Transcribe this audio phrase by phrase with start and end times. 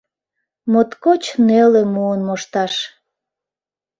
[0.71, 2.73] Моткоч неле муын мошташ.